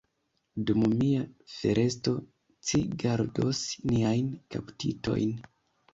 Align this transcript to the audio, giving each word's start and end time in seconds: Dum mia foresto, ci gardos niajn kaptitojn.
Dum 0.69 0.85
mia 1.01 1.19
foresto, 1.57 2.15
ci 2.69 2.81
gardos 3.05 3.61
niajn 3.93 4.37
kaptitojn. 4.57 5.37